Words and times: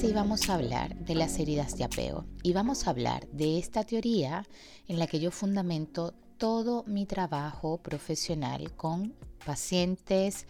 sí 0.00 0.14
vamos 0.14 0.48
a 0.48 0.54
hablar 0.54 0.96
de 0.96 1.14
las 1.14 1.38
heridas 1.38 1.76
de 1.76 1.84
apego 1.84 2.24
y 2.42 2.54
vamos 2.54 2.86
a 2.86 2.90
hablar 2.90 3.28
de 3.32 3.58
esta 3.58 3.84
teoría 3.84 4.46
en 4.88 4.98
la 4.98 5.06
que 5.06 5.20
yo 5.20 5.30
fundamento 5.30 6.14
todo 6.38 6.84
mi 6.86 7.04
trabajo 7.04 7.76
profesional 7.82 8.74
con 8.76 9.14
pacientes 9.44 10.46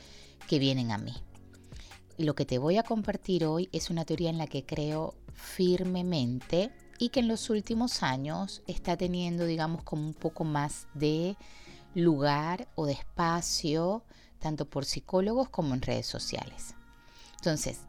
que 0.47 0.61
vienen 0.61 0.93
a 0.93 0.99
mí. 0.99 1.15
Lo 2.17 2.37
que 2.37 2.47
te 2.47 2.59
voy 2.59 2.77
a 2.77 2.85
compartir 2.85 3.45
hoy 3.45 3.69
es 3.73 3.91
una 3.91 4.05
teoría 4.05 4.31
en 4.31 4.39
la 4.39 4.47
que 4.47 4.65
creo 4.65 5.17
firmemente 5.33 6.71
y 7.01 7.09
que 7.09 7.19
en 7.19 7.27
los 7.27 7.51
últimos 7.51 8.05
años 8.05 8.63
está 8.69 8.97
teniendo, 8.97 9.47
digamos, 9.47 9.83
como 9.83 10.07
un 10.07 10.15
poco 10.15 10.45
más 10.45 10.87
de 10.95 11.37
lugar 11.97 12.69
o 12.77 12.87
de 12.87 12.93
espacio, 12.93 14.05
tanto 14.39 14.71
por 14.71 14.85
psicólogos 14.85 15.49
como 15.49 15.75
en 15.75 15.83
redes 15.83 16.07
sociales. 16.07 16.77
Entonces, 17.39 17.81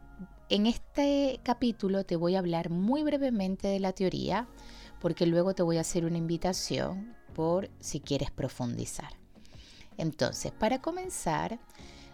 en 0.52 0.66
este 0.66 1.40
capítulo 1.42 2.04
te 2.04 2.14
voy 2.14 2.36
a 2.36 2.38
hablar 2.38 2.68
muy 2.68 3.02
brevemente 3.02 3.68
de 3.68 3.80
la 3.80 3.94
teoría, 3.94 4.46
porque 5.00 5.24
luego 5.24 5.54
te 5.54 5.62
voy 5.62 5.78
a 5.78 5.80
hacer 5.80 6.04
una 6.04 6.18
invitación 6.18 7.16
por 7.34 7.70
si 7.80 8.00
quieres 8.00 8.30
profundizar. 8.30 9.14
Entonces, 9.96 10.52
para 10.52 10.82
comenzar, 10.82 11.58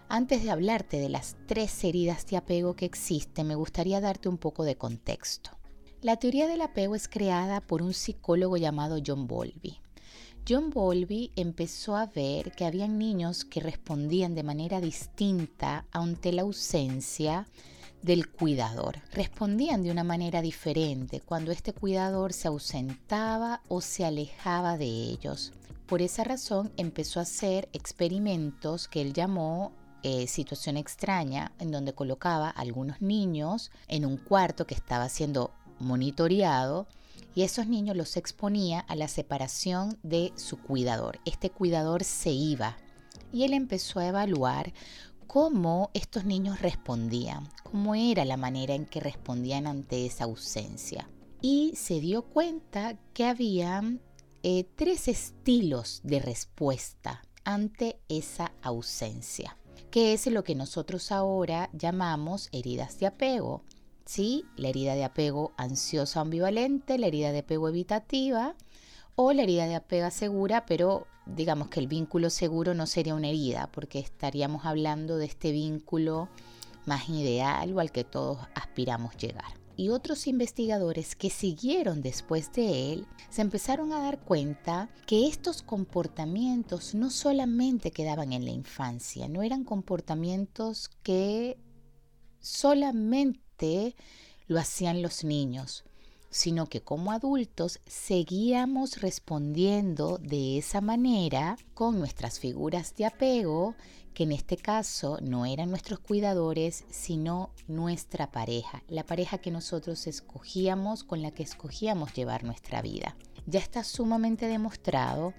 antes 0.09 0.45
de 0.45 0.52
hablarte 0.52 1.01
de 1.01 1.09
las 1.09 1.37
tres 1.48 1.82
heridas 1.82 2.29
de 2.29 2.37
apego 2.37 2.77
que 2.77 2.84
existen, 2.84 3.48
me 3.48 3.56
gustaría 3.56 4.01
darte 4.01 4.29
un 4.29 4.38
poco 4.38 4.62
de 4.62 4.77
contexto. 4.77 5.51
La 6.01 6.15
teoría 6.15 6.46
del 6.46 6.60
apego 6.60 6.95
es 6.95 7.09
creada 7.09 7.60
por 7.60 7.82
un 7.82 7.93
psicólogo 7.93 8.57
llamado 8.57 9.01
John 9.05 9.27
Bowlby. 9.27 9.80
John 10.48 10.70
Bowlby 10.70 11.32
empezó 11.34 11.96
a 11.96 12.07
ver 12.07 12.52
que 12.52 12.66
habían 12.66 12.98
niños 12.98 13.45
que 13.45 13.59
respondían 13.59 14.37
de 14.37 14.45
manera 14.45 14.80
distinta 14.80 15.87
ante 15.90 16.30
la 16.30 16.43
ausencia 16.43 17.49
del 18.02 18.29
cuidador. 18.29 19.01
Respondían 19.13 19.82
de 19.82 19.91
una 19.91 20.04
manera 20.04 20.43
diferente 20.43 21.21
cuando 21.21 21.52
este 21.52 21.73
cuidador 21.73 22.32
se 22.32 22.49
ausentaba 22.49 23.60
o 23.68 23.80
se 23.80 24.05
alejaba 24.05 24.79
de 24.79 24.87
ellos. 24.87 25.52
Por 25.87 26.02
esa 26.02 26.24
razón 26.24 26.71
empezó 26.77 27.18
a 27.18 27.23
hacer 27.23 27.68
experimentos 27.73 28.88
que 28.88 29.01
él 29.01 29.13
llamó 29.13 29.73
eh, 30.02 30.27
situación 30.29 30.77
extraña, 30.77 31.52
en 31.59 31.73
donde 31.73 31.93
colocaba 31.93 32.51
algunos 32.51 33.01
niños 33.01 33.73
en 33.88 34.07
un 34.07 34.16
cuarto 34.16 34.66
que 34.66 34.74
estaba 34.74 35.09
siendo 35.09 35.51
monitoreado 35.80 36.87
y 37.35 37.43
esos 37.43 37.66
niños 37.66 37.96
los 37.96 38.16
exponía 38.16 38.80
a 38.80 38.95
la 38.96 39.09
separación 39.09 39.99
de 40.02 40.33
su 40.37 40.57
cuidador. 40.59 41.18
Este 41.24 41.51
cuidador 41.51 42.05
se 42.05 42.30
iba 42.30 42.77
y 43.33 43.45
él 43.45 43.52
empezó 43.52 43.99
a 43.99 44.07
evaluar 44.07 44.73
cómo 45.29 45.90
estos 45.93 46.24
niños 46.24 46.60
respondían, 46.60 47.48
cómo 47.62 47.95
era 47.95 48.24
la 48.24 48.38
manera 48.38 48.74
en 48.74 48.87
que 48.87 48.98
respondían 48.98 49.66
ante 49.66 50.07
esa 50.07 50.24
ausencia. 50.24 51.09
Y 51.43 51.74
se 51.76 52.01
dio 52.01 52.23
cuenta 52.23 52.98
que 53.12 53.26
había 53.26 53.82
eh, 54.43 54.65
tres 54.74 55.06
estilos 55.06 56.01
de 56.02 56.18
respuesta 56.18 57.23
ante 57.45 58.01
esa 58.09 58.52
ausencia, 58.62 59.59
que 59.90 60.15
es 60.15 60.26
lo 60.26 60.43
que 60.45 60.54
nosotros 60.54 61.12
ahora 61.12 61.68
llamamos 61.74 62.49
heridas 62.51 62.99
de 62.99 63.06
apego. 63.06 63.62
¿sí? 64.06 64.47
La 64.56 64.71
herida 64.71 64.94
de 64.94 65.04
apego 65.04 65.53
ansiosa 65.59 66.21
ambivalente, 66.21 66.99
la 66.99 67.06
herida 67.06 67.32
de 67.32 67.41
apego 67.41 67.69
evitativa 67.69 68.56
o 69.21 69.33
la 69.33 69.43
herida 69.43 69.66
de 69.66 69.75
apego 69.75 70.09
segura, 70.12 70.65
pero 70.65 71.09
digamos 71.27 71.71
que 71.71 71.81
el 71.81 71.88
vínculo 71.88 72.31
seguro 72.31 72.72
no 72.72 72.87
sería 72.87 73.16
una 73.16 73.27
herida, 73.27 73.69
porque 73.72 73.99
estaríamos 73.99 74.65
hablando 74.65 75.16
de 75.16 75.27
este 75.27 75.50
vínculo 75.50 76.28
más 76.87 77.09
ideal 77.09 77.72
o 77.72 77.81
al 77.81 77.91
que 77.91 78.05
todos 78.05 78.39
aspiramos 78.55 79.17
llegar. 79.17 79.59
Y 79.77 79.89
otros 79.89 80.28
investigadores 80.28 81.17
que 81.17 81.31
siguieron 81.31 82.01
después 82.01 82.53
de 82.53 82.93
él 82.93 83.07
se 83.28 83.43
empezaron 83.43 83.93
a 83.93 84.01
dar 84.01 84.21
cuenta 84.21 84.89
que 85.05 85.27
estos 85.27 85.62
comportamientos 85.62 86.95
no 86.95 87.11
solamente 87.11 87.91
quedaban 87.91 88.33
en 88.33 88.45
la 88.45 88.53
infancia, 88.53 89.28
no 89.28 89.43
eran 89.43 89.65
comportamientos 89.65 90.91
que 91.03 91.59
solamente 92.39 93.97
lo 94.47 94.61
hacían 94.61 95.03
los 95.03 95.25
niños, 95.25 95.84
sino 96.31 96.66
que 96.66 96.83
como 96.83 97.12
adultos 97.12 97.81
seguíamos 97.87 99.00
respondiendo 99.00 100.19
de 100.19 100.59
esa 100.59 100.81
manera 100.81 101.56
con 101.75 101.99
nuestras 101.99 102.39
figuras 102.39 102.94
de 102.97 103.06
apego, 103.06 103.75
que 104.15 104.25
en 104.25 104.33
este 104.33 104.56
caso 104.56 105.19
no 105.22 105.47
eran 105.47 105.71
nuestros 105.71 106.00
cuidadores, 106.00 106.84
sino 106.91 107.50
nuestra 107.66 108.31
pareja, 108.31 108.83
la 108.89 109.05
pareja 109.05 109.39
que 109.39 109.50
nosotros 109.50 110.06
escogíamos, 110.06 111.05
con 111.05 111.22
la 111.22 111.31
que 111.31 111.44
escogíamos 111.44 112.12
llevar 112.15 112.45
nuestra 112.45 112.83
vida. 112.83 113.16
Ya 113.47 113.60
está 113.60 113.84
sumamente 113.84 114.47
demostrado 114.49 115.34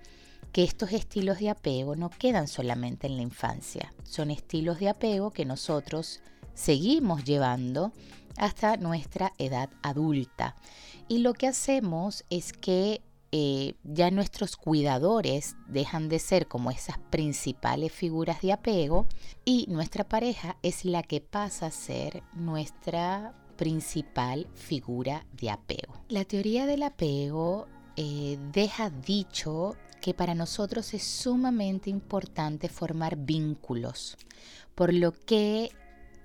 que 0.52 0.64
estos 0.64 0.94
estilos 0.94 1.40
de 1.40 1.50
apego 1.50 1.96
no 1.96 2.10
quedan 2.10 2.48
solamente 2.48 3.06
en 3.06 3.18
la 3.18 3.22
infancia, 3.22 3.94
son 4.04 4.32
estilos 4.32 4.80
de 4.80 4.90
apego 4.90 5.32
que 5.32 5.46
nosotros 5.46 6.22
seguimos 6.56 7.24
llevando 7.24 7.92
hasta 8.40 8.78
nuestra 8.78 9.34
edad 9.38 9.70
adulta. 9.84 10.56
Y 11.08 11.20
lo 11.20 11.34
que 11.34 11.48
hacemos 11.48 12.24
es 12.30 12.54
que 12.54 13.02
eh, 13.32 13.76
ya 13.84 14.10
nuestros 14.10 14.58
cuidadores 14.58 15.56
dejan 15.68 16.10
de 16.10 16.18
ser 16.18 16.48
como 16.48 16.72
esas 16.72 16.98
principales 16.98 17.92
figuras 17.92 18.42
de 18.42 18.54
apego 18.54 19.06
y 19.46 19.68
nuestra 19.70 20.04
pareja 20.04 20.58
es 20.64 20.84
la 20.84 21.04
que 21.04 21.22
pasa 21.22 21.68
a 21.68 21.72
ser 21.72 22.24
nuestra 22.34 23.36
principal 23.56 24.48
figura 24.56 25.26
de 25.34 25.52
apego. 25.52 25.94
La 26.08 26.26
teoría 26.26 26.66
del 26.66 26.82
apego 26.82 27.68
eh, 27.98 28.40
deja 28.52 28.90
dicho 28.90 29.76
que 30.02 30.14
para 30.14 30.34
nosotros 30.34 30.94
es 30.94 31.04
sumamente 31.04 31.90
importante 31.90 32.70
formar 32.70 33.16
vínculos, 33.18 34.18
por 34.74 34.94
lo 34.94 35.12
que 35.12 35.72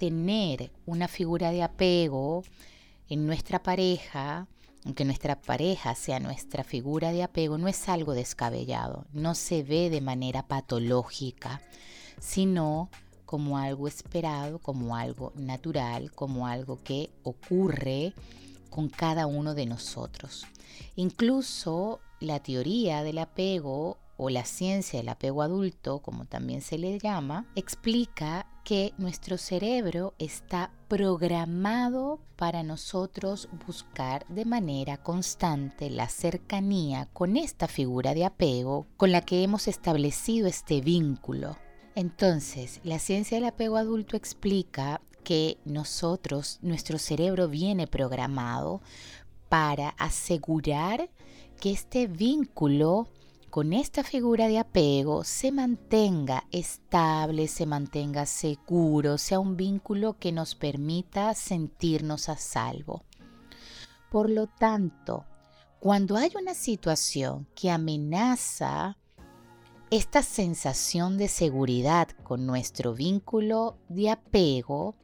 tener 0.05 0.71
una 0.85 1.09
figura 1.09 1.51
de 1.51 1.63
apego 1.63 2.45
en 3.09 3.27
nuestra 3.27 3.63
pareja, 3.63 4.47
aunque 4.85 5.07
nuestra 5.07 5.41
pareja 5.41 5.95
sea 5.95 6.21
nuestra 6.21 6.63
figura 6.63 7.11
de 7.11 7.23
apego, 7.23 7.57
no 7.57 7.69
es 7.69 7.89
algo 7.89 8.13
descabellado, 8.13 9.07
no 9.15 9.35
se 9.35 9.63
ve 9.63 9.89
de 9.89 10.03
manera 10.03 10.47
patológica, 10.47 11.63
sino 12.21 12.91
como 13.25 13.57
algo 13.57 13.89
esperado, 13.89 14.59
como 14.59 14.95
algo 14.95 15.33
natural, 15.37 16.13
como 16.13 16.47
algo 16.47 16.77
que 16.85 17.09
ocurre 17.23 18.13
con 18.69 18.91
cada 18.91 19.27
uno 19.27 19.55
de 19.55 19.65
nosotros. 19.65 20.47
Incluso 20.97 22.01
la 22.21 22.41
teoría 22.41 23.03
del 23.03 23.17
apego 23.17 23.97
o 24.19 24.29
la 24.29 24.45
ciencia 24.45 24.99
del 24.99 25.09
apego 25.09 25.41
adulto, 25.41 26.01
como 26.01 26.27
también 26.27 26.61
se 26.61 26.77
le 26.77 26.99
llama, 26.99 27.47
explica 27.55 28.47
que 28.65 28.95
nuestro 28.97 29.37
cerebro 29.37 30.15
está 30.19 30.73
programado 30.89 32.19
para 32.37 32.63
nosotros 32.63 33.49
buscar 33.67 34.27
de 34.29 34.47
manera 34.47 34.97
constante 34.97 35.91
la 35.91 36.09
cercanía 36.09 37.09
con 37.13 37.37
esta 37.37 37.69
figura 37.69 38.15
de 38.15 38.25
apego 38.25 38.87
con 38.97 39.13
la 39.13 39.21
que 39.21 39.43
hemos 39.43 39.69
establecido 39.69 40.49
este 40.49 40.81
vínculo. 40.81 41.59
Entonces, 41.95 42.81
la 42.83 42.99
ciencia 42.99 43.37
del 43.37 43.47
apego 43.47 43.77
adulto 43.77 44.17
explica 44.17 45.01
que 45.23 45.59
nosotros, 45.65 46.59
nuestro 46.63 46.99
cerebro 46.99 47.49
viene 47.49 47.87
programado 47.87 48.81
para 49.49 49.91
asegurar 49.91 51.11
que 51.61 51.71
este 51.71 52.07
vínculo 52.07 53.09
con 53.55 53.73
esta 53.73 54.03
figura 54.03 54.49
de 54.49 54.59
apego 54.59 55.23
se 55.23 55.53
mantenga 55.53 56.43
estable, 56.51 57.47
se 57.47 57.67
mantenga 57.67 58.27
seguro, 58.27 59.17
sea 59.17 59.39
un 59.39 59.57
vínculo 59.57 60.19
que 60.19 60.33
nos 60.33 60.57
permita 60.57 61.33
sentirnos 61.35 62.29
a 62.29 62.37
salvo. 62.37 63.05
Por 64.11 64.29
lo 64.29 64.49
tanto, 64.49 65.25
cuando 65.79 66.17
hay 66.17 66.33
una 66.37 66.53
situación 66.53 67.47
que 67.55 67.71
amenaza 67.71 68.99
esta 69.89 70.25
sensación 70.25 71.17
de 71.17 71.29
seguridad 71.29 72.09
con 72.25 72.47
nuestro 72.47 72.93
vínculo 72.93 73.79
de 73.89 74.11
apego, 74.11 74.97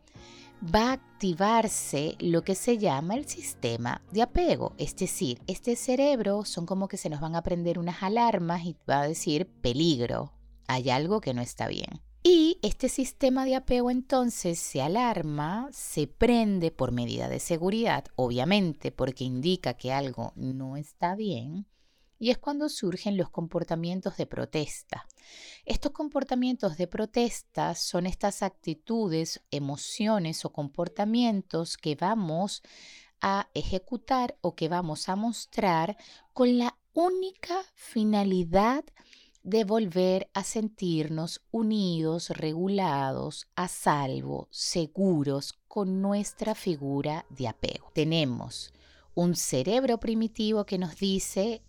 va 0.63 0.91
a 0.91 0.93
activarse 0.93 2.17
lo 2.19 2.43
que 2.43 2.55
se 2.55 2.79
llama 2.79 3.15
el 3.15 3.27
sistema 3.27 4.03
de 4.11 4.23
apego. 4.23 4.75
Es 4.79 4.95
decir, 4.97 5.41
este 5.47 5.77
cerebro 5.77 6.45
son 6.45 6.67
como 6.67 6.89
que 6.89 6.97
se 6.97 7.11
nos 7.11 7.21
van 7.21 7.35
a 7.37 7.43
prender 7.43 7.79
unas 7.79 8.03
alarmas 8.03 8.65
y 8.65 8.77
va 8.89 9.03
a 9.03 9.09
decir 9.09 9.47
peligro, 9.47 10.33
hay 10.69 10.91
algo 10.91 11.21
que 11.21 11.35
no 11.35 11.43
está 11.43 11.69
bien. 11.69 12.01
Y 12.23 12.59
este 12.63 12.91
sistema 12.91 13.47
de 13.47 13.57
apego 13.57 13.91
entonces 13.91 14.59
se 14.59 14.83
alarma, 14.83 15.71
se 15.73 16.07
prende 16.07 16.71
por 16.71 16.93
medida 16.93 17.31
de 17.31 17.41
seguridad, 17.41 18.05
obviamente 18.15 18.93
porque 18.93 19.25
indica 19.25 19.73
que 19.75 19.93
algo 19.93 20.35
no 20.37 20.77
está 20.77 21.15
bien, 21.15 21.67
y 22.21 22.31
es 22.31 22.39
cuando 22.39 22.69
surgen 22.69 23.17
los 23.17 23.31
comportamientos 23.31 24.17
de 24.19 24.27
protesta. 24.27 25.07
Estos 25.65 25.91
comportamientos 25.93 26.77
de 26.77 26.87
protesta 26.87 27.75
son 27.75 28.07
estas 28.07 28.43
actitudes, 28.43 29.43
emociones 29.51 30.45
o 30.45 30.53
comportamientos 30.53 31.79
que 31.79 31.97
vamos 31.97 32.63
a 33.23 33.49
ejecutar 33.55 34.37
o 34.43 34.55
que 34.55 34.69
vamos 34.69 35.09
a 35.09 35.17
mostrar 35.17 35.97
con 36.35 36.59
la 36.59 36.77
única 36.93 37.57
finalidad 37.75 38.85
de 39.43 39.65
volver 39.65 40.29
a 40.35 40.45
sentirnos 40.45 41.41
unidos, 41.51 42.29
regulados, 42.29 43.49
a 43.57 43.69
salvo, 43.69 44.49
seguros 44.51 45.55
con 45.67 46.03
nuestra 46.03 46.55
figura 46.55 47.25
de 47.31 47.49
apego. 47.49 47.91
Tenemos 47.95 48.75
un 49.15 49.35
cerebro 49.37 49.99
primitivo 49.99 50.67
que 50.67 50.77
nos 50.77 50.97
dice 50.97 51.63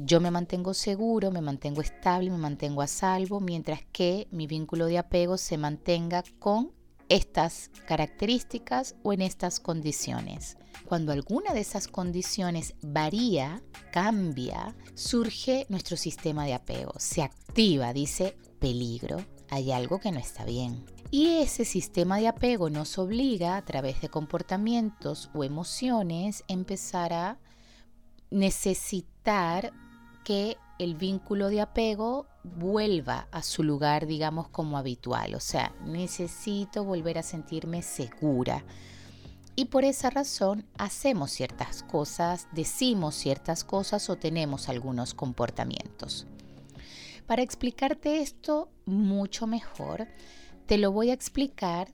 yo 0.00 0.20
me 0.20 0.30
mantengo 0.30 0.74
seguro, 0.74 1.30
me 1.30 1.40
mantengo 1.40 1.80
estable, 1.80 2.30
me 2.30 2.38
mantengo 2.38 2.82
a 2.82 2.86
salvo, 2.86 3.40
mientras 3.40 3.80
que 3.90 4.28
mi 4.30 4.46
vínculo 4.46 4.86
de 4.86 4.98
apego 4.98 5.36
se 5.36 5.58
mantenga 5.58 6.22
con 6.38 6.72
estas 7.08 7.70
características 7.86 8.94
o 9.02 9.12
en 9.12 9.22
estas 9.22 9.60
condiciones. 9.60 10.56
Cuando 10.84 11.12
alguna 11.12 11.52
de 11.52 11.60
esas 11.60 11.88
condiciones 11.88 12.74
varía, 12.82 13.62
cambia, 13.92 14.76
surge 14.94 15.66
nuestro 15.68 15.96
sistema 15.96 16.44
de 16.44 16.54
apego, 16.54 16.92
se 16.98 17.22
activa, 17.22 17.92
dice 17.92 18.36
peligro, 18.60 19.24
hay 19.50 19.72
algo 19.72 19.98
que 19.98 20.12
no 20.12 20.18
está 20.18 20.44
bien. 20.44 20.84
Y 21.10 21.38
ese 21.38 21.64
sistema 21.64 22.18
de 22.18 22.28
apego 22.28 22.68
nos 22.70 22.98
obliga 22.98 23.56
a 23.56 23.64
través 23.64 24.00
de 24.02 24.10
comportamientos 24.10 25.30
o 25.34 25.42
emociones 25.42 26.44
empezar 26.48 27.14
a 27.14 27.38
necesitar 28.30 29.72
que 30.28 30.58
el 30.78 30.94
vínculo 30.94 31.48
de 31.48 31.62
apego 31.62 32.26
vuelva 32.44 33.28
a 33.30 33.42
su 33.42 33.62
lugar, 33.62 34.06
digamos, 34.06 34.46
como 34.50 34.76
habitual. 34.76 35.34
O 35.34 35.40
sea, 35.40 35.74
necesito 35.86 36.84
volver 36.84 37.16
a 37.16 37.22
sentirme 37.22 37.80
segura. 37.80 38.62
Y 39.56 39.64
por 39.64 39.86
esa 39.86 40.10
razón 40.10 40.66
hacemos 40.76 41.30
ciertas 41.30 41.82
cosas, 41.82 42.46
decimos 42.52 43.14
ciertas 43.14 43.64
cosas 43.64 44.10
o 44.10 44.16
tenemos 44.16 44.68
algunos 44.68 45.14
comportamientos. 45.14 46.26
Para 47.26 47.40
explicarte 47.40 48.20
esto 48.20 48.68
mucho 48.84 49.46
mejor, 49.46 50.08
te 50.66 50.76
lo 50.76 50.92
voy 50.92 51.08
a 51.08 51.14
explicar 51.14 51.88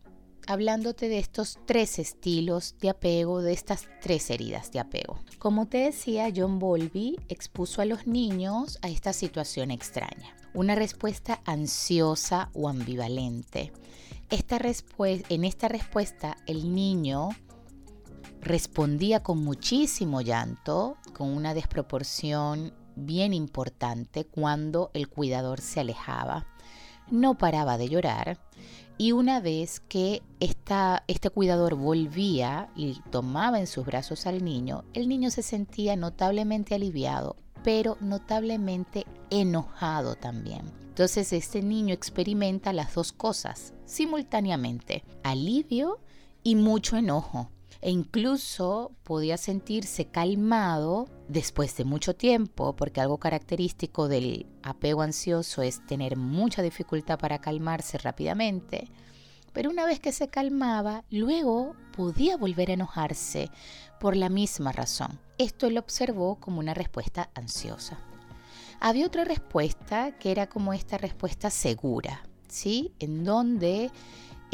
hablándote 0.47 1.09
de 1.09 1.19
estos 1.19 1.59
tres 1.67 1.99
estilos 1.99 2.77
de 2.81 2.91
apego, 2.91 3.43
de 3.43 3.53
estas 3.53 3.89
tres 4.01 4.31
heridas 4.31 4.73
de 4.73 4.81
apego. 4.81 5.19
Como 5.39 5.67
te 5.67 5.79
decía, 5.79 6.33
John 6.35 6.59
Bowlby 6.59 7.19
expuso 7.29 7.83
a 7.83 7.85
los 7.85 8.07
niños 8.07 8.79
a 8.83 8.89
esta 8.89 9.13
situación 9.13 9.71
extraña, 9.71 10.37
una 10.55 10.75
respuesta 10.75 11.41
ansiosa 11.45 12.51
o 12.55 12.69
ambivalente. 12.69 13.73
Esta 14.31 14.59
en 14.99 15.45
esta 15.45 15.69
respuesta 15.69 16.37
el 16.47 16.75
niño 16.75 17.29
respondía 18.41 19.23
con 19.23 19.43
muchísimo 19.43 20.21
llanto, 20.21 20.97
con 21.13 21.31
una 21.31 21.55
desproporción 21.55 22.75
bien 22.97 23.33
importante 23.33 24.25
cuando 24.25 24.91
el 24.95 25.09
cuidador 25.09 25.61
se 25.61 25.81
alejaba. 25.81 26.47
No 27.11 27.37
paraba 27.37 27.77
de 27.77 27.89
llorar 27.89 28.39
y 28.97 29.13
una 29.13 29.41
vez 29.41 29.81
que 29.81 30.23
este 30.41 31.31
cuidador 31.31 31.75
volvía 31.75 32.71
y 32.77 33.01
tomaba 33.11 33.59
en 33.59 33.67
sus 33.67 33.85
brazos 33.85 34.27
al 34.27 34.45
niño, 34.45 34.85
el 34.93 35.09
niño 35.09 35.31
se 35.31 35.43
sentía 35.43 35.97
notablemente 35.97 36.75
aliviado, 36.75 37.37
pero 37.65 37.97
notablemente 38.01 39.07
enojado 39.31 40.15
también. 40.15 40.63
Entonces 40.89 41.33
este 41.33 41.61
niño 41.61 41.93
experimenta 41.93 42.73
las 42.73 42.95
dos 42.95 43.13
cosas 43.13 43.75
simultáneamente, 43.85 45.03
alivio 45.25 45.99
y 46.45 46.55
mucho 46.55 46.97
enojo 46.97 47.51
e 47.85 47.91
incluso 47.91 48.93
podía 49.03 49.37
sentirse 49.37 50.07
calmado 50.07 51.07
después 51.29 51.77
de 51.77 51.85
mucho 51.85 52.17
tiempo, 52.17 52.75
porque 52.75 53.03
algo 53.03 53.19
característico 53.19 54.09
del 54.09 54.47
apego 54.63 55.03
ansioso 55.03 55.61
es 55.61 55.85
tener 55.85 56.17
mucha 56.17 56.63
dificultad 56.63 57.19
para 57.19 57.43
calmarse 57.43 57.99
rápidamente. 57.99 58.89
Pero 59.53 59.69
una 59.69 59.85
vez 59.85 60.01
que 60.01 60.13
se 60.13 60.29
calmaba, 60.29 61.05
luego 61.11 61.77
podía 61.95 62.39
volver 62.39 62.71
a 62.71 62.73
enojarse 62.73 63.51
por 64.01 64.17
la 64.17 64.31
misma 64.31 64.73
razón. 64.73 65.21
Esto 65.37 65.69
lo 65.69 65.81
observó 65.81 66.37
como 66.37 66.61
una 66.61 66.73
respuesta 66.73 67.29
ansiosa. 67.35 67.99
Había 68.81 69.07
otra 69.07 69.25
respuesta 69.25 70.13
que 70.13 70.31
era 70.31 70.47
como 70.49 70.73
esta 70.73 70.97
respuesta 70.97 71.51
segura, 71.51 72.23
¿sí? 72.49 72.95
En 72.99 73.25
donde 73.25 73.91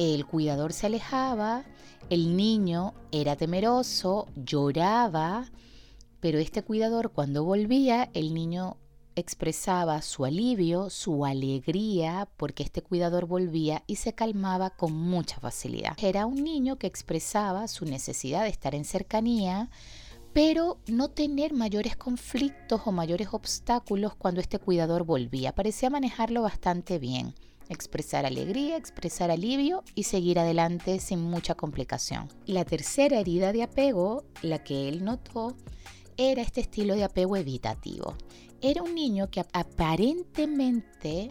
el 0.01 0.25
cuidador 0.25 0.73
se 0.73 0.87
alejaba, 0.87 1.63
el 2.09 2.35
niño 2.35 2.95
era 3.13 3.37
temeroso, 3.37 4.29
lloraba, 4.35 5.51
pero 6.21 6.39
este 6.39 6.63
cuidador 6.63 7.13
cuando 7.13 7.45
volvía, 7.45 8.09
el 8.15 8.33
niño 8.33 8.79
expresaba 9.15 10.01
su 10.01 10.25
alivio, 10.25 10.89
su 10.89 11.27
alegría, 11.27 12.31
porque 12.39 12.63
este 12.63 12.81
cuidador 12.81 13.27
volvía 13.27 13.85
y 13.87 13.97
se 13.97 14.15
calmaba 14.15 14.71
con 14.71 14.95
mucha 14.95 15.39
facilidad. 15.39 15.99
Era 16.01 16.25
un 16.25 16.43
niño 16.43 16.79
que 16.79 16.87
expresaba 16.87 17.69
su 17.69 17.85
necesidad 17.85 18.45
de 18.45 18.49
estar 18.49 18.75
en 18.75 18.87
cercanía, 18.87 19.69
pero 20.33 20.79
no 20.87 21.11
tener 21.11 21.53
mayores 21.53 21.95
conflictos 21.95 22.81
o 22.87 22.93
mayores 22.93 23.29
obstáculos 23.33 24.15
cuando 24.15 24.41
este 24.41 24.59
cuidador 24.59 25.05
volvía. 25.05 25.55
Parecía 25.55 25.91
manejarlo 25.91 26.41
bastante 26.41 26.99
bien 26.99 27.35
expresar 27.71 28.27
alegría, 28.27 28.77
expresar 28.77 29.31
alivio 29.31 29.83
y 29.95 30.03
seguir 30.03 30.39
adelante 30.39 30.99
sin 30.99 31.23
mucha 31.23 31.55
complicación. 31.55 32.29
La 32.45 32.65
tercera 32.65 33.19
herida 33.19 33.53
de 33.53 33.63
apego, 33.63 34.25
la 34.43 34.63
que 34.63 34.89
él 34.89 35.05
notó, 35.05 35.57
era 36.17 36.43
este 36.43 36.61
estilo 36.61 36.95
de 36.97 37.05
apego 37.05 37.37
evitativo. 37.37 38.17
Era 38.61 38.83
un 38.83 38.95
niño 38.95 39.31
que 39.31 39.45
aparentemente 39.53 41.31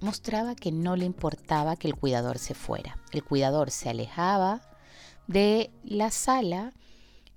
mostraba 0.00 0.54
que 0.54 0.72
no 0.72 0.96
le 0.96 1.04
importaba 1.04 1.76
que 1.76 1.88
el 1.88 1.96
cuidador 1.96 2.38
se 2.38 2.54
fuera. 2.54 2.96
El 3.12 3.22
cuidador 3.22 3.70
se 3.70 3.90
alejaba 3.90 4.62
de 5.26 5.70
la 5.84 6.10
sala, 6.10 6.72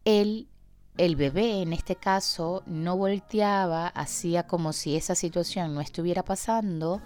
él 0.05 0.47
el 0.97 1.15
bebé 1.15 1.61
en 1.61 1.73
este 1.73 1.95
caso 1.95 2.61
no 2.65 2.97
volteaba, 2.97 3.87
hacía 3.87 4.43
como 4.43 4.73
si 4.73 4.95
esa 4.95 5.15
situación 5.15 5.73
no 5.73 5.81
estuviera 5.81 6.23
pasando, 6.23 7.01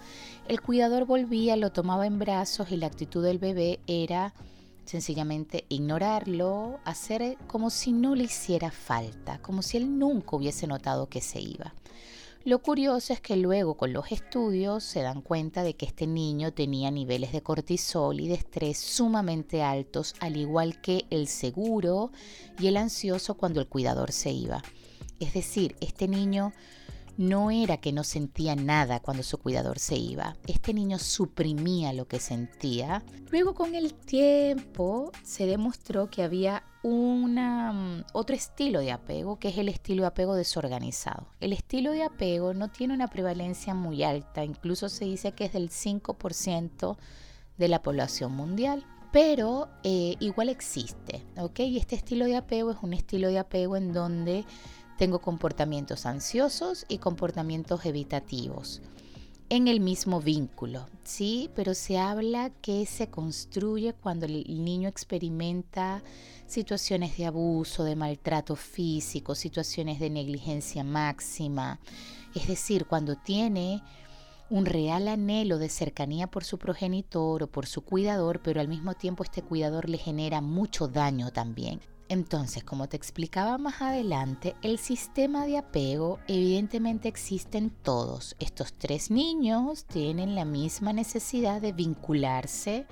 el 0.46 0.60
cuidador 0.60 1.06
volvía, 1.06 1.56
lo 1.56 1.72
tomaba 1.72 2.06
en 2.06 2.18
brazos 2.18 2.70
y 2.70 2.76
la 2.76 2.86
actitud 2.86 3.24
del 3.24 3.38
bebé 3.38 3.80
era 3.86 4.34
sencillamente 4.84 5.64
ignorarlo, 5.68 6.80
hacer 6.84 7.36
como 7.46 7.70
si 7.70 7.92
no 7.92 8.14
le 8.14 8.24
hiciera 8.24 8.70
falta, 8.70 9.38
como 9.38 9.62
si 9.62 9.76
él 9.76 9.98
nunca 9.98 10.36
hubiese 10.36 10.66
notado 10.66 11.08
que 11.08 11.20
se 11.20 11.40
iba. 11.40 11.74
Lo 12.48 12.62
curioso 12.62 13.12
es 13.12 13.20
que 13.20 13.36
luego 13.36 13.76
con 13.76 13.92
los 13.92 14.10
estudios 14.10 14.82
se 14.82 15.02
dan 15.02 15.20
cuenta 15.20 15.62
de 15.62 15.76
que 15.76 15.84
este 15.84 16.06
niño 16.06 16.54
tenía 16.54 16.90
niveles 16.90 17.30
de 17.30 17.42
cortisol 17.42 18.18
y 18.20 18.28
de 18.28 18.36
estrés 18.36 18.78
sumamente 18.78 19.62
altos, 19.62 20.14
al 20.20 20.38
igual 20.38 20.80
que 20.80 21.04
el 21.10 21.28
seguro 21.28 22.10
y 22.58 22.68
el 22.68 22.78
ansioso 22.78 23.34
cuando 23.34 23.60
el 23.60 23.68
cuidador 23.68 24.12
se 24.12 24.30
iba. 24.30 24.62
Es 25.20 25.34
decir, 25.34 25.76
este 25.82 26.08
niño 26.08 26.54
no 27.18 27.50
era 27.50 27.76
que 27.76 27.92
no 27.92 28.02
sentía 28.02 28.56
nada 28.56 29.00
cuando 29.00 29.24
su 29.24 29.36
cuidador 29.36 29.78
se 29.78 29.96
iba. 29.96 30.34
Este 30.46 30.72
niño 30.72 30.98
suprimía 30.98 31.92
lo 31.92 32.08
que 32.08 32.18
sentía. 32.18 33.04
Luego 33.30 33.54
con 33.54 33.74
el 33.74 33.92
tiempo 33.92 35.12
se 35.22 35.44
demostró 35.44 36.08
que 36.08 36.22
había 36.22 36.62
una, 36.82 37.72
mm, 37.72 38.04
otro 38.12 38.36
estilo 38.36 38.80
de 38.80 38.92
apego, 38.92 39.38
que 39.38 39.48
es 39.48 39.58
el 39.58 39.68
estilo 39.68 40.02
de 40.02 40.08
apego 40.08 40.34
desorganizado. 40.34 41.28
El 41.40 41.52
estilo 41.52 41.92
de 41.92 42.04
apego 42.04 42.54
no 42.54 42.68
tiene 42.70 42.94
una 42.94 43.08
prevalencia 43.08 43.74
muy 43.74 44.02
alta, 44.04 44.44
incluso 44.44 44.88
se 44.88 45.04
dice 45.04 45.32
que 45.32 45.46
es 45.46 45.52
del 45.52 45.70
5% 45.70 46.96
de 47.56 47.68
la 47.68 47.82
población 47.82 48.32
mundial 48.32 48.84
pero 49.10 49.68
eh, 49.84 50.16
igual 50.20 50.48
existe, 50.48 51.24
¿ok? 51.38 51.60
Y 51.60 51.78
este 51.78 51.96
estilo 51.96 52.26
de 52.26 52.36
apego 52.36 52.70
es 52.70 52.76
un 52.82 52.92
estilo 52.92 53.28
de 53.28 53.38
apego 53.38 53.76
en 53.76 53.92
donde 53.92 54.44
tengo 54.98 55.20
comportamientos 55.20 56.06
ansiosos 56.06 56.84
y 56.88 56.98
comportamientos 56.98 57.86
evitativos 57.86 58.82
en 59.50 59.66
el 59.68 59.80
mismo 59.80 60.20
vínculo, 60.20 60.86
¿sí? 61.04 61.50
Pero 61.54 61.74
se 61.74 61.98
habla 61.98 62.50
que 62.60 62.84
se 62.86 63.08
construye 63.08 63.94
cuando 63.94 64.26
el 64.26 64.64
niño 64.64 64.88
experimenta 64.88 66.02
situaciones 66.46 67.16
de 67.16 67.26
abuso, 67.26 67.84
de 67.84 67.96
maltrato 67.96 68.56
físico, 68.56 69.34
situaciones 69.34 70.00
de 70.00 70.10
negligencia 70.10 70.84
máxima, 70.84 71.80
es 72.34 72.46
decir, 72.46 72.86
cuando 72.86 73.16
tiene 73.16 73.82
un 74.50 74.66
real 74.66 75.08
anhelo 75.08 75.58
de 75.58 75.68
cercanía 75.68 76.26
por 76.26 76.44
su 76.44 76.58
progenitor 76.58 77.42
o 77.42 77.46
por 77.46 77.66
su 77.66 77.82
cuidador, 77.82 78.40
pero 78.42 78.60
al 78.60 78.68
mismo 78.68 78.94
tiempo 78.94 79.24
este 79.24 79.42
cuidador 79.42 79.88
le 79.88 79.98
genera 79.98 80.40
mucho 80.40 80.88
daño 80.88 81.30
también 81.32 81.80
Entonces, 82.08 82.64
como 82.64 82.88
te 82.88 82.96
explicaba 82.96 83.58
más 83.58 83.82
adelante, 83.82 84.56
el 84.62 84.78
sistema 84.78 85.44
de 85.44 85.58
apego 85.58 86.18
evidentemente 86.26 87.08
existe 87.08 87.58
en 87.58 87.70
todos. 87.70 88.34
Estos 88.38 88.72
tres 88.72 89.10
niños 89.10 89.84
tienen 89.84 90.34
la 90.34 90.46
misma 90.46 90.94
necesidad 90.94 91.60
de 91.60 91.72
vincularse 91.72 92.86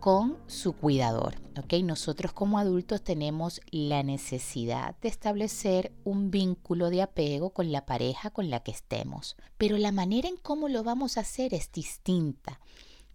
con 0.00 0.38
su 0.46 0.72
cuidador. 0.72 1.34
¿ok? 1.58 1.74
Nosotros 1.82 2.32
como 2.32 2.58
adultos 2.58 3.02
tenemos 3.02 3.60
la 3.70 4.02
necesidad 4.02 4.96
de 5.00 5.08
establecer 5.08 5.92
un 6.04 6.30
vínculo 6.30 6.88
de 6.88 7.02
apego 7.02 7.50
con 7.50 7.72
la 7.72 7.84
pareja 7.84 8.30
con 8.30 8.48
la 8.48 8.60
que 8.60 8.70
estemos. 8.70 9.36
Pero 9.58 9.76
la 9.76 9.92
manera 9.92 10.28
en 10.28 10.36
cómo 10.36 10.68
lo 10.68 10.82
vamos 10.82 11.18
a 11.18 11.20
hacer 11.20 11.52
es 11.52 11.70
distinta. 11.72 12.60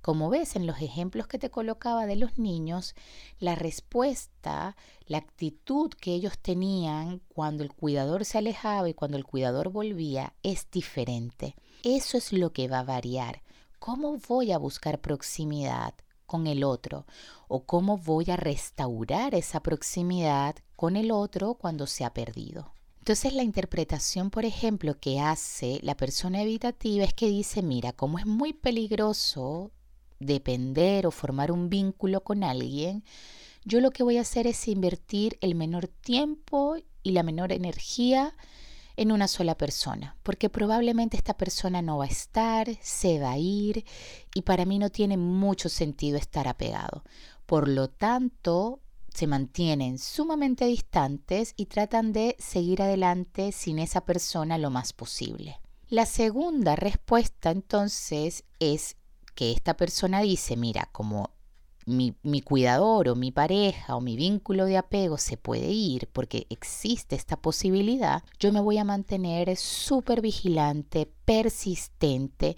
Como 0.01 0.31
ves 0.31 0.55
en 0.55 0.65
los 0.65 0.81
ejemplos 0.81 1.27
que 1.27 1.38
te 1.38 1.51
colocaba 1.51 2.08
de 2.08 2.15
los 2.15 2.39
niños, 2.39 2.96
la 3.38 3.53
respuesta, 3.53 4.75
la 5.05 5.20
actitud 5.20 5.91
que 5.91 6.13
ellos 6.15 6.39
tenían 6.39 7.22
cuando 7.27 7.63
el 7.63 7.72
cuidador 7.72 8.25
se 8.25 8.39
alejaba 8.39 8.89
y 8.89 8.96
cuando 8.96 9.17
el 9.17 9.25
cuidador 9.25 9.70
volvía 9.70 10.34
es 10.41 10.72
diferente. 10.72 11.55
Eso 11.84 12.17
es 12.17 12.34
lo 12.34 12.51
que 12.51 12.67
va 12.67 12.79
a 12.79 12.84
variar. 12.84 13.43
¿Cómo 13.77 14.17
voy 14.27 14.51
a 14.51 14.58
buscar 14.58 15.01
proximidad 15.01 15.93
con 16.25 16.48
el 16.48 16.63
otro? 16.63 17.05
¿O 17.48 17.65
cómo 17.65 17.98
voy 17.98 18.31
a 18.31 18.38
restaurar 18.38 19.36
esa 19.36 19.60
proximidad 19.60 20.55
con 20.75 20.96
el 20.96 21.12
otro 21.12 21.53
cuando 21.55 21.86
se 21.86 22.05
ha 22.05 22.13
perdido? 22.13 22.74
Entonces 22.98 23.34
la 23.34 23.43
interpretación, 23.43 24.31
por 24.31 24.46
ejemplo, 24.46 25.00
que 25.00 25.20
hace 25.20 25.79
la 25.84 25.96
persona 25.96 26.41
evitativa 26.41 27.03
es 27.03 27.13
que 27.13 27.27
dice, 27.27 27.62
mira, 27.62 27.93
como 27.93 28.17
es 28.17 28.25
muy 28.25 28.53
peligroso 28.53 29.72
depender 30.22 31.08
o 31.08 31.12
formar 31.12 31.51
un 31.51 31.70
vínculo 31.70 32.24
con 32.24 32.44
alguien, 32.44 33.04
yo 33.63 33.80
lo 33.80 33.92
que 33.92 34.04
voy 34.04 34.18
a 34.18 34.22
hacer 34.22 34.48
es 34.48 34.68
invertir 34.68 35.38
el 35.42 35.56
menor 35.56 35.88
tiempo 35.88 36.78
y 37.04 37.12
la 37.12 37.24
menor 37.24 37.51
energía 37.51 38.34
en 38.96 39.12
una 39.12 39.28
sola 39.28 39.56
persona, 39.56 40.18
porque 40.24 40.50
probablemente 40.50 41.18
esta 41.18 41.36
persona 41.36 41.82
no 41.82 41.98
va 41.98 42.06
a 42.06 42.10
estar, 42.10 42.68
se 42.82 43.20
va 43.20 43.32
a 43.32 43.38
ir 43.38 43.86
y 44.34 44.42
para 44.44 44.66
mí 44.66 44.80
no 44.80 44.90
tiene 44.90 45.18
mucho 45.18 45.70
sentido 45.70 46.18
estar 46.18 46.48
apegado. 46.48 47.04
Por 47.46 47.68
lo 47.68 47.90
tanto, 47.90 48.80
se 49.13 49.28
mantienen 49.28 49.98
sumamente 49.98 50.66
distantes 50.66 51.54
y 51.58 51.66
tratan 51.66 52.13
de 52.13 52.36
seguir 52.40 52.82
adelante 52.82 53.51
sin 53.51 53.80
esa 53.80 54.01
persona 54.01 54.58
lo 54.58 54.70
más 54.70 54.94
posible. 54.94 55.60
La 55.90 56.06
segunda 56.06 56.75
respuesta 56.75 57.51
entonces 57.51 58.46
es 58.60 58.96
que 59.35 59.51
esta 59.51 59.75
persona 59.75 60.21
dice, 60.21 60.57
mira, 60.57 60.89
como 60.91 61.31
mi, 61.85 62.15
mi, 62.23 62.41
cuidador 62.41 63.09
o 63.09 63.15
mi 63.15 63.31
pareja 63.31 63.95
o 63.95 64.01
mi 64.01 64.15
vínculo 64.15 64.65
de 64.65 64.77
apego 64.77 65.17
se 65.17 65.38
puede 65.38 65.71
ir 65.71 66.07
porque 66.13 66.45
existe 66.50 67.15
esta 67.15 67.38
posibilidad, 67.38 68.23
yo 68.39 68.51
me 68.51 68.59
voy 68.59 68.77
a 68.77 68.83
mantener 68.83 69.55
súper 69.57 70.21
vigilante, 70.21 71.11
persistente, 71.25 72.55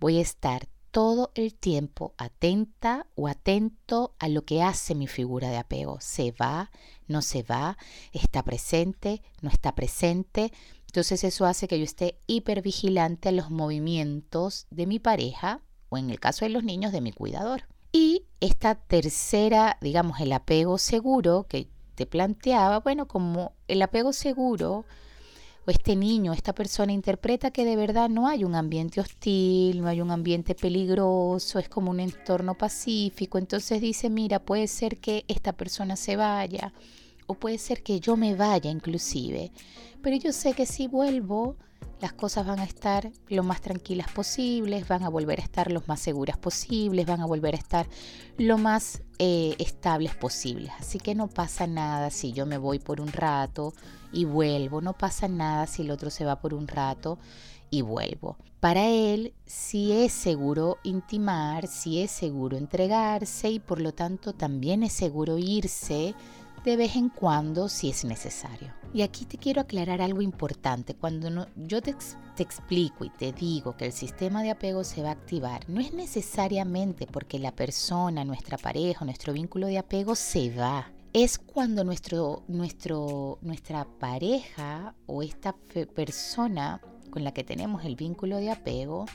voy 0.00 0.18
a 0.18 0.22
estar 0.22 0.68
todo 0.92 1.32
el 1.34 1.54
tiempo 1.54 2.14
atenta 2.18 3.06
o 3.14 3.26
atento 3.26 4.14
a 4.18 4.28
lo 4.28 4.44
que 4.44 4.62
hace 4.62 4.94
mi 4.94 5.06
figura 5.06 5.48
de 5.48 5.56
apego. 5.56 5.98
Se 6.00 6.32
va, 6.32 6.70
no 7.08 7.22
se 7.22 7.42
va, 7.42 7.78
está 8.12 8.44
presente, 8.44 9.22
no 9.40 9.48
está 9.48 9.74
presente. 9.74 10.52
Entonces 10.86 11.24
eso 11.24 11.46
hace 11.46 11.66
que 11.66 11.78
yo 11.78 11.84
esté 11.84 12.18
hipervigilante 12.26 13.30
a 13.30 13.32
los 13.32 13.50
movimientos 13.50 14.66
de 14.70 14.86
mi 14.86 14.98
pareja 14.98 15.62
o 15.92 15.98
en 15.98 16.08
el 16.08 16.18
caso 16.18 16.46
de 16.46 16.48
los 16.48 16.64
niños 16.64 16.90
de 16.90 17.02
mi 17.02 17.12
cuidador. 17.12 17.64
Y 17.92 18.24
esta 18.40 18.74
tercera, 18.74 19.76
digamos, 19.82 20.20
el 20.20 20.32
apego 20.32 20.78
seguro 20.78 21.44
que 21.46 21.68
te 21.94 22.06
planteaba, 22.06 22.80
bueno, 22.80 23.06
como 23.06 23.52
el 23.68 23.82
apego 23.82 24.14
seguro 24.14 24.86
o 25.66 25.70
este 25.70 25.94
niño, 25.94 26.32
esta 26.32 26.54
persona 26.54 26.92
interpreta 26.92 27.50
que 27.50 27.66
de 27.66 27.76
verdad 27.76 28.08
no 28.08 28.26
hay 28.26 28.42
un 28.42 28.54
ambiente 28.54 29.02
hostil, 29.02 29.82
no 29.82 29.88
hay 29.88 30.00
un 30.00 30.10
ambiente 30.10 30.54
peligroso, 30.54 31.58
es 31.58 31.68
como 31.68 31.90
un 31.90 32.00
entorno 32.00 32.56
pacífico, 32.56 33.36
entonces 33.36 33.82
dice, 33.82 34.08
mira, 34.08 34.38
puede 34.38 34.68
ser 34.68 34.96
que 34.96 35.26
esta 35.28 35.52
persona 35.52 35.96
se 35.96 36.16
vaya 36.16 36.72
o 37.26 37.34
puede 37.34 37.58
ser 37.58 37.82
que 37.82 38.00
yo 38.00 38.16
me 38.16 38.34
vaya 38.34 38.70
inclusive, 38.70 39.52
pero 40.00 40.16
yo 40.16 40.32
sé 40.32 40.54
que 40.54 40.64
si 40.64 40.88
vuelvo, 40.88 41.56
las 42.00 42.12
cosas 42.12 42.46
van 42.46 42.58
a 42.58 42.64
estar 42.64 43.10
lo 43.28 43.42
más 43.42 43.60
tranquilas 43.60 44.10
posibles, 44.10 44.88
van 44.88 45.02
a 45.02 45.08
volver 45.08 45.40
a 45.40 45.42
estar 45.42 45.70
lo 45.70 45.82
más 45.86 46.00
seguras 46.00 46.36
posibles, 46.36 47.06
van 47.06 47.20
a 47.20 47.26
volver 47.26 47.54
a 47.54 47.58
estar 47.58 47.86
lo 48.38 48.58
más 48.58 49.02
eh, 49.18 49.54
estables 49.58 50.14
posibles. 50.14 50.72
Así 50.80 50.98
que 50.98 51.14
no 51.14 51.28
pasa 51.28 51.66
nada 51.66 52.10
si 52.10 52.32
yo 52.32 52.46
me 52.46 52.58
voy 52.58 52.78
por 52.78 53.00
un 53.00 53.12
rato 53.12 53.72
y 54.12 54.24
vuelvo, 54.24 54.80
no 54.80 54.92
pasa 54.92 55.28
nada 55.28 55.66
si 55.66 55.82
el 55.82 55.90
otro 55.90 56.10
se 56.10 56.24
va 56.24 56.40
por 56.40 56.54
un 56.54 56.68
rato 56.68 57.18
y 57.70 57.82
vuelvo. 57.82 58.36
Para 58.60 58.86
él 58.86 59.32
sí 59.46 59.92
es 59.92 60.12
seguro 60.12 60.78
intimar, 60.84 61.66
sí 61.66 62.00
es 62.00 62.10
seguro 62.10 62.56
entregarse 62.56 63.50
y 63.50 63.58
por 63.58 63.80
lo 63.80 63.92
tanto 63.92 64.34
también 64.34 64.82
es 64.82 64.92
seguro 64.92 65.38
irse 65.38 66.14
de 66.64 66.76
vez 66.76 66.96
en 66.96 67.08
cuando 67.08 67.68
si 67.68 67.90
es 67.90 68.04
necesario. 68.04 68.72
Y 68.94 69.02
aquí 69.02 69.24
te 69.24 69.38
quiero 69.38 69.62
aclarar 69.62 70.02
algo 70.02 70.20
importante. 70.20 70.94
Cuando 70.94 71.46
yo 71.56 71.80
te, 71.80 71.94
te, 72.36 72.42
explico 72.42 73.04
y 73.04 73.10
te 73.10 73.32
digo 73.32 73.76
que 73.76 73.86
el 73.86 73.92
sistema 73.92 74.42
de 74.42 74.50
apego 74.50 74.84
se 74.84 75.02
va 75.02 75.10
a 75.10 75.12
activar, 75.12 75.68
no 75.68 75.80
es 75.80 75.92
necesariamente 75.92 77.06
porque 77.06 77.38
la 77.38 77.52
persona, 77.52 78.24
nuestra 78.24 78.58
pareja, 78.58 79.04
nuestro 79.04 79.32
vínculo 79.32 79.66
de 79.66 79.78
apego 79.78 80.14
se 80.14 80.54
va. 80.54 80.92
Es 81.12 81.38
cuando 81.38 81.84
nuestro, 81.84 82.42
nuestro, 82.48 83.38
nuestra 83.42 83.84
pareja 83.84 84.94
o 85.06 85.22
esta 85.22 85.54
persona 85.94 86.80
con 87.10 87.24
la 87.24 87.32
que 87.32 87.44
tenemos 87.44 87.84
el 87.84 87.96
vínculo 87.96 88.38
de 88.38 88.50
apego 88.50 89.06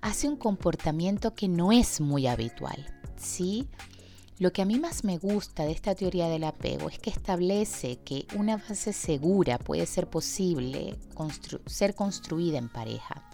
hace 0.00 0.28
un 0.28 0.36
comportamiento 0.36 1.34
que 1.34 1.48
no 1.48 1.72
es 1.72 2.00
muy 2.00 2.26
habitual. 2.26 2.86
¿sí? 3.16 3.68
Lo 4.38 4.52
que 4.52 4.62
a 4.62 4.64
mí 4.64 4.80
más 4.80 5.04
me 5.04 5.18
gusta 5.18 5.64
de 5.64 5.70
esta 5.70 5.94
teoría 5.94 6.28
del 6.28 6.42
apego 6.42 6.88
es 6.88 6.98
que 6.98 7.10
establece 7.10 7.98
que 8.04 8.26
una 8.36 8.56
base 8.56 8.92
segura 8.92 9.58
puede 9.58 9.86
ser 9.86 10.08
posible 10.08 10.96
ser 11.66 11.94
construida 11.94 12.58
en 12.58 12.68
pareja 12.68 13.30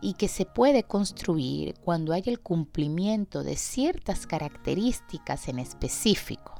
y 0.00 0.14
que 0.14 0.28
se 0.28 0.44
puede 0.44 0.84
construir 0.84 1.74
cuando 1.84 2.12
hay 2.12 2.22
el 2.26 2.38
cumplimiento 2.38 3.42
de 3.42 3.56
ciertas 3.56 4.28
características 4.28 5.48
en 5.48 5.58
específico. 5.58 6.54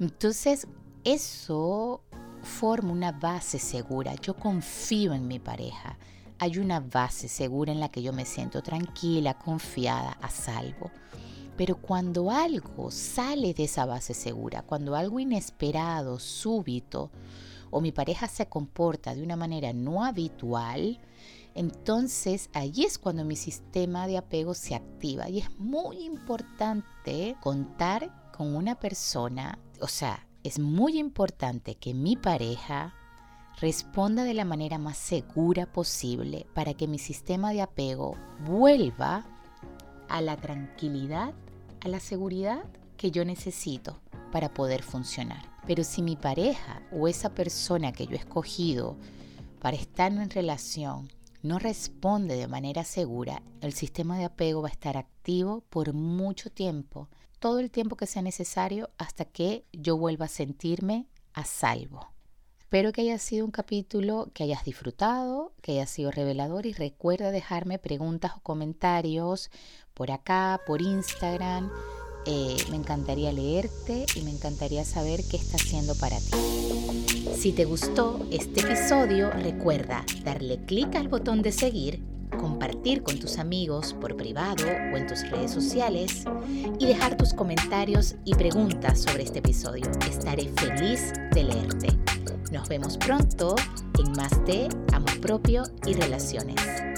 Entonces, 0.00 0.66
eso 1.04 2.02
forma 2.42 2.90
una 2.90 3.12
base 3.12 3.60
segura. 3.60 4.14
Yo 4.16 4.34
confío 4.34 5.14
en 5.14 5.28
mi 5.28 5.38
pareja. 5.38 5.96
Hay 6.40 6.58
una 6.58 6.80
base 6.80 7.28
segura 7.28 7.70
en 7.70 7.78
la 7.78 7.88
que 7.88 8.02
yo 8.02 8.12
me 8.12 8.24
siento 8.24 8.62
tranquila, 8.62 9.38
confiada, 9.38 10.18
a 10.20 10.28
salvo. 10.28 10.90
Pero 11.62 11.76
cuando 11.76 12.32
algo 12.32 12.90
sale 12.90 13.54
de 13.54 13.62
esa 13.62 13.86
base 13.86 14.14
segura, 14.14 14.62
cuando 14.62 14.96
algo 14.96 15.20
inesperado, 15.20 16.18
súbito, 16.18 17.12
o 17.70 17.80
mi 17.80 17.92
pareja 17.92 18.26
se 18.26 18.46
comporta 18.46 19.14
de 19.14 19.22
una 19.22 19.36
manera 19.36 19.72
no 19.72 20.02
habitual, 20.02 20.98
entonces 21.54 22.50
ahí 22.52 22.82
es 22.82 22.98
cuando 22.98 23.24
mi 23.24 23.36
sistema 23.36 24.08
de 24.08 24.18
apego 24.18 24.54
se 24.54 24.74
activa. 24.74 25.28
Y 25.28 25.38
es 25.38 25.56
muy 25.56 25.98
importante 26.02 27.36
contar 27.40 28.32
con 28.36 28.56
una 28.56 28.74
persona, 28.80 29.56
o 29.80 29.86
sea, 29.86 30.26
es 30.42 30.58
muy 30.58 30.98
importante 30.98 31.76
que 31.76 31.94
mi 31.94 32.16
pareja 32.16 32.92
responda 33.60 34.24
de 34.24 34.34
la 34.34 34.44
manera 34.44 34.78
más 34.78 34.98
segura 34.98 35.72
posible 35.72 36.44
para 36.54 36.74
que 36.74 36.88
mi 36.88 36.98
sistema 36.98 37.52
de 37.52 37.62
apego 37.62 38.16
vuelva 38.44 39.24
a 40.08 40.20
la 40.20 40.36
tranquilidad, 40.36 41.32
a 41.82 41.88
la 41.88 42.00
seguridad 42.00 42.64
que 42.96 43.10
yo 43.10 43.24
necesito 43.24 44.00
para 44.30 44.54
poder 44.54 44.82
funcionar. 44.82 45.50
Pero 45.66 45.84
si 45.84 46.02
mi 46.02 46.16
pareja 46.16 46.82
o 46.92 47.08
esa 47.08 47.34
persona 47.34 47.92
que 47.92 48.06
yo 48.06 48.12
he 48.12 48.18
escogido 48.18 48.96
para 49.60 49.76
estar 49.76 50.12
en 50.12 50.30
relación 50.30 51.10
no 51.42 51.58
responde 51.58 52.36
de 52.36 52.46
manera 52.46 52.84
segura, 52.84 53.42
el 53.60 53.72
sistema 53.72 54.16
de 54.16 54.26
apego 54.26 54.62
va 54.62 54.68
a 54.68 54.72
estar 54.72 54.96
activo 54.96 55.64
por 55.70 55.92
mucho 55.92 56.50
tiempo, 56.50 57.08
todo 57.40 57.58
el 57.58 57.72
tiempo 57.72 57.96
que 57.96 58.06
sea 58.06 58.22
necesario 58.22 58.90
hasta 58.96 59.24
que 59.24 59.64
yo 59.72 59.96
vuelva 59.96 60.26
a 60.26 60.28
sentirme 60.28 61.08
a 61.34 61.44
salvo. 61.44 62.11
Espero 62.72 62.92
que 62.92 63.02
haya 63.02 63.18
sido 63.18 63.44
un 63.44 63.50
capítulo 63.50 64.30
que 64.32 64.44
hayas 64.44 64.64
disfrutado, 64.64 65.52
que 65.60 65.72
haya 65.72 65.84
sido 65.84 66.10
revelador 66.10 66.64
y 66.64 66.72
recuerda 66.72 67.30
dejarme 67.30 67.78
preguntas 67.78 68.32
o 68.34 68.40
comentarios 68.40 69.50
por 69.92 70.10
acá, 70.10 70.58
por 70.66 70.80
Instagram. 70.80 71.70
Eh, 72.24 72.56
me 72.70 72.76
encantaría 72.76 73.30
leerte 73.30 74.06
y 74.16 74.22
me 74.22 74.30
encantaría 74.30 74.86
saber 74.86 75.20
qué 75.30 75.36
está 75.36 75.56
haciendo 75.56 75.94
para 75.96 76.16
ti. 76.16 76.30
Si 77.36 77.52
te 77.52 77.66
gustó 77.66 78.26
este 78.30 78.60
episodio, 78.60 79.30
recuerda 79.32 80.02
darle 80.24 80.64
clic 80.64 80.96
al 80.96 81.08
botón 81.08 81.42
de 81.42 81.52
seguir, 81.52 82.02
compartir 82.40 83.02
con 83.02 83.18
tus 83.20 83.36
amigos 83.36 83.92
por 84.00 84.16
privado 84.16 84.64
o 84.64 84.96
en 84.96 85.06
tus 85.06 85.28
redes 85.28 85.50
sociales 85.50 86.24
y 86.78 86.86
dejar 86.86 87.18
tus 87.18 87.34
comentarios 87.34 88.14
y 88.24 88.34
preguntas 88.34 89.02
sobre 89.02 89.24
este 89.24 89.40
episodio. 89.40 89.90
Estaré 90.08 90.48
feliz 90.56 91.12
de 91.34 91.44
leerte. 91.44 92.21
Nos 92.52 92.68
vemos 92.68 92.98
pronto 92.98 93.56
en 93.98 94.12
más 94.12 94.44
de 94.44 94.68
amor 94.92 95.18
propio 95.22 95.62
y 95.86 95.94
relaciones. 95.94 96.91